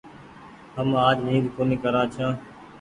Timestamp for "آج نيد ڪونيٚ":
1.07-1.81